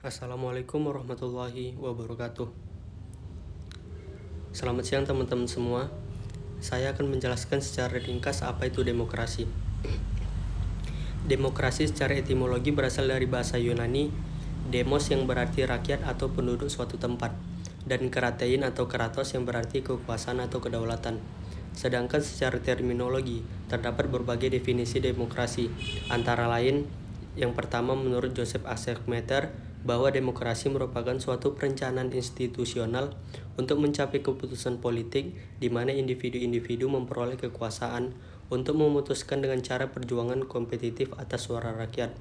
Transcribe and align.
Assalamualaikum 0.00 0.80
warahmatullahi 0.88 1.76
wabarakatuh. 1.76 2.48
Selamat 4.48 4.88
siang 4.88 5.04
teman-teman 5.04 5.44
semua. 5.44 5.92
Saya 6.56 6.96
akan 6.96 7.12
menjelaskan 7.12 7.60
secara 7.60 8.00
ringkas 8.00 8.40
apa 8.40 8.64
itu 8.64 8.80
demokrasi. 8.80 9.44
Demokrasi 11.28 11.92
secara 11.92 12.16
etimologi 12.16 12.72
berasal 12.72 13.12
dari 13.12 13.28
bahasa 13.28 13.60
Yunani 13.60 14.08
demos 14.72 15.04
yang 15.12 15.28
berarti 15.28 15.68
rakyat 15.68 16.08
atau 16.08 16.32
penduduk 16.32 16.72
suatu 16.72 16.96
tempat 16.96 17.36
dan 17.84 18.08
keratein 18.08 18.64
atau 18.64 18.88
keratos 18.88 19.36
yang 19.36 19.44
berarti 19.44 19.84
kekuasaan 19.84 20.40
atau 20.40 20.64
kedaulatan. 20.64 21.20
Sedangkan 21.76 22.24
secara 22.24 22.56
terminologi 22.64 23.44
terdapat 23.68 24.08
berbagai 24.08 24.48
definisi 24.48 24.96
demokrasi 24.96 25.68
antara 26.08 26.48
lain 26.48 26.88
yang 27.40 27.56
pertama 27.56 27.96
menurut 27.96 28.36
Joseph 28.36 28.68
Aschenmatter 28.68 29.48
bahwa 29.80 30.12
demokrasi 30.12 30.68
merupakan 30.68 31.16
suatu 31.16 31.56
perencanaan 31.56 32.12
institusional 32.12 33.16
untuk 33.56 33.80
mencapai 33.80 34.20
keputusan 34.20 34.76
politik 34.84 35.32
di 35.56 35.72
mana 35.72 35.88
individu-individu 35.88 36.84
memperoleh 36.92 37.40
kekuasaan 37.40 38.12
untuk 38.52 38.76
memutuskan 38.76 39.40
dengan 39.40 39.64
cara 39.64 39.88
perjuangan 39.88 40.44
kompetitif 40.44 41.16
atas 41.16 41.48
suara 41.48 41.72
rakyat. 41.72 42.12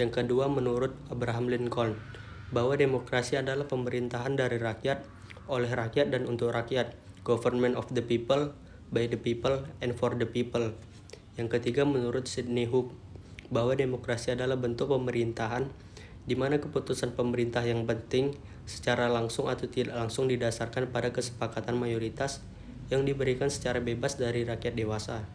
Yang 0.00 0.24
kedua, 0.24 0.48
menurut 0.48 0.96
Abraham 1.12 1.52
Lincoln, 1.52 2.00
bahwa 2.48 2.72
demokrasi 2.72 3.36
adalah 3.36 3.68
pemerintahan 3.68 4.40
dari 4.40 4.56
rakyat, 4.56 5.04
oleh 5.52 5.68
rakyat 5.68 6.16
dan 6.16 6.24
untuk 6.24 6.48
rakyat, 6.48 6.96
government 7.28 7.76
of 7.76 7.92
the 7.92 8.00
people, 8.00 8.56
by 8.88 9.04
the 9.04 9.20
people, 9.20 9.68
and 9.84 9.92
for 9.92 10.16
the 10.16 10.24
people. 10.24 10.72
Yang 11.36 11.60
ketiga, 11.60 11.84
menurut 11.84 12.24
Sidney 12.24 12.64
Hook, 12.64 12.96
bahwa 13.52 13.76
demokrasi 13.76 14.32
adalah 14.32 14.56
bentuk 14.56 14.88
pemerintahan 14.88 15.68
di 16.24 16.32
mana 16.32 16.56
keputusan 16.56 17.12
pemerintah 17.12 17.60
yang 17.62 17.84
penting 17.84 18.32
secara 18.64 19.12
langsung 19.12 19.52
atau 19.52 19.68
tidak 19.68 19.92
langsung 19.98 20.30
didasarkan 20.30 20.88
pada 20.88 21.12
kesepakatan 21.12 21.76
mayoritas 21.76 22.40
yang 22.88 23.04
diberikan 23.04 23.52
secara 23.52 23.84
bebas 23.84 24.16
dari 24.16 24.48
rakyat 24.48 24.72
dewasa. 24.72 25.26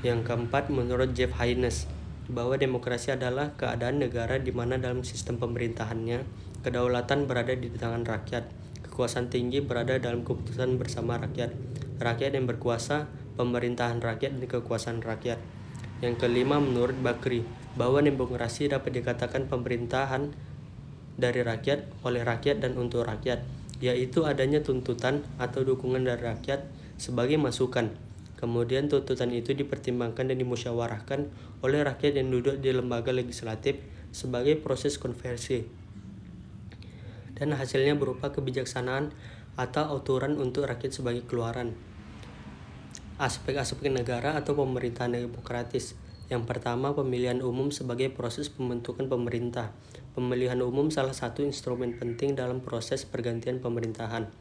Yang 0.00 0.32
keempat, 0.32 0.72
menurut 0.72 1.12
Jeff 1.12 1.34
Haynes, 1.36 1.84
bahwa 2.30 2.54
demokrasi 2.56 3.12
adalah 3.12 3.52
keadaan 3.58 4.00
negara 4.00 4.38
di 4.38 4.54
mana 4.54 4.78
dalam 4.78 5.02
sistem 5.02 5.36
pemerintahannya 5.36 6.24
kedaulatan 6.62 7.26
berada 7.26 7.52
di 7.52 7.68
tangan 7.74 8.06
rakyat, 8.06 8.48
kekuasaan 8.86 9.28
tinggi 9.32 9.60
berada 9.60 9.98
dalam 9.98 10.22
keputusan 10.22 10.76
bersama 10.76 11.18
rakyat, 11.18 11.52
rakyat 11.98 12.36
yang 12.36 12.46
berkuasa, 12.46 13.10
pemerintahan 13.34 13.98
rakyat 14.00 14.36
dan 14.36 14.46
kekuasaan 14.46 15.00
rakyat. 15.00 15.40
Yang 16.00 16.26
kelima 16.26 16.56
menurut 16.56 16.96
Bakri, 17.04 17.44
bahwa 17.76 18.00
demokrasi 18.00 18.72
dapat 18.72 18.96
dikatakan 18.96 19.46
pemerintahan 19.52 20.32
dari 21.20 21.44
rakyat, 21.44 21.84
oleh 22.02 22.24
rakyat 22.24 22.64
dan 22.64 22.80
untuk 22.80 23.04
rakyat, 23.04 23.44
yaitu 23.84 24.24
adanya 24.24 24.64
tuntutan 24.64 25.20
atau 25.36 25.60
dukungan 25.60 26.04
dari 26.04 26.24
rakyat 26.24 26.64
sebagai 26.96 27.36
masukan. 27.36 27.92
Kemudian 28.40 28.88
tuntutan 28.88 29.28
itu 29.36 29.52
dipertimbangkan 29.52 30.32
dan 30.32 30.36
dimusyawarahkan 30.40 31.28
oleh 31.60 31.84
rakyat 31.84 32.16
yang 32.16 32.32
duduk 32.32 32.56
di 32.64 32.72
lembaga 32.72 33.12
legislatif 33.12 33.76
sebagai 34.16 34.56
proses 34.56 34.96
konversi. 34.96 35.68
Dan 37.36 37.52
hasilnya 37.52 37.96
berupa 38.00 38.32
kebijaksanaan 38.32 39.12
atau 39.60 40.00
aturan 40.00 40.40
untuk 40.40 40.64
rakyat 40.64 40.96
sebagai 40.96 41.28
keluaran 41.28 41.76
aspek-aspek 43.20 43.92
negara 43.92 44.32
atau 44.32 44.56
pemerintahan 44.56 45.12
demokratis. 45.12 45.92
Yang 46.32 46.48
pertama, 46.48 46.96
pemilihan 46.96 47.44
umum 47.44 47.68
sebagai 47.68 48.08
proses 48.08 48.48
pembentukan 48.48 49.12
pemerintah. 49.12 49.76
Pemilihan 50.16 50.56
umum 50.64 50.88
salah 50.88 51.12
satu 51.12 51.44
instrumen 51.44 52.00
penting 52.00 52.32
dalam 52.32 52.64
proses 52.64 53.04
pergantian 53.04 53.60
pemerintahan. 53.60 54.32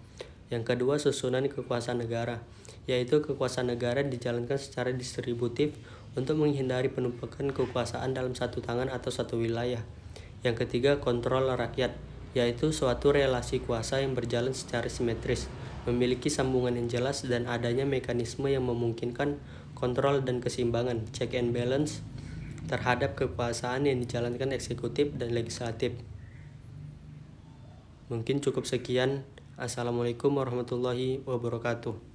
Yang 0.47 0.63
kedua, 0.63 0.95
susunan 0.95 1.43
kekuasaan 1.51 1.99
negara, 1.99 2.39
yaitu 2.87 3.19
kekuasaan 3.19 3.67
negara 3.67 3.99
dijalankan 3.99 4.55
secara 4.55 4.95
distributif 4.95 5.75
untuk 6.15 6.39
menghindari 6.39 6.87
penumpukan 6.87 7.51
kekuasaan 7.51 8.15
dalam 8.15 8.31
satu 8.33 8.63
tangan 8.63 8.87
atau 8.87 9.11
satu 9.11 9.37
wilayah. 9.37 9.83
Yang 10.41 10.65
ketiga, 10.65 11.03
kontrol 11.03 11.51
rakyat, 11.51 11.99
yaitu 12.31 12.71
suatu 12.71 13.11
relasi 13.11 13.59
kuasa 13.59 13.99
yang 13.99 14.15
berjalan 14.15 14.55
secara 14.55 14.87
simetris 14.87 15.51
memiliki 15.89 16.29
sambungan 16.29 16.77
yang 16.77 16.87
jelas 16.87 17.25
dan 17.25 17.49
adanya 17.49 17.83
mekanisme 17.89 18.45
yang 18.45 18.69
memungkinkan 18.69 19.41
kontrol 19.73 20.21
dan 20.21 20.39
keseimbangan 20.39 21.09
check 21.09 21.33
and 21.33 21.51
balance 21.51 22.05
terhadap 22.69 23.17
kekuasaan 23.17 23.89
yang 23.89 23.97
dijalankan 23.97 24.53
eksekutif 24.53 25.09
dan 25.17 25.33
legislatif. 25.33 25.97
Mungkin 28.13 28.41
cukup 28.41 28.69
sekian. 28.69 29.25
Assalamualaikum 29.57 30.33
warahmatullahi 30.37 31.25
wabarakatuh. 31.25 32.08